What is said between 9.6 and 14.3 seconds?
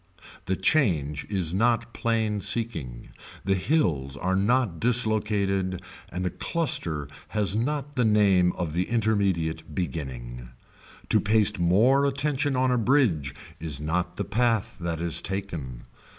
beginning. To paste more attention on a bridge is not the